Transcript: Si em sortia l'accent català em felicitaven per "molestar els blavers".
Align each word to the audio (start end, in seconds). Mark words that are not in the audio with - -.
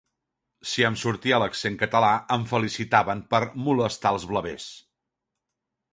Si 0.69 0.85
em 0.87 0.95
sortia 1.01 1.39
l'accent 1.43 1.77
català 1.83 2.09
em 2.37 2.47
felicitaven 2.53 3.21
per 3.35 3.43
"molestar 3.67 4.17
els 4.19 4.29
blavers". 4.33 4.71